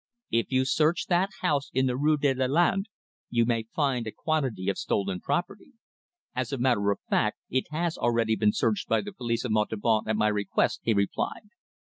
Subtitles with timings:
[0.31, 2.87] If you search that house in the Rue de Lalande
[3.29, 5.73] you might find a quantity of stolen property."
[6.35, 10.05] "As a matter of fact, it has already been searched by the police of Montauban
[10.09, 11.49] at my request," he replied.